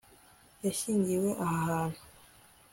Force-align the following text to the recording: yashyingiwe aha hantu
yashyingiwe 0.65 1.29
aha 1.43 1.59
hantu 1.67 1.99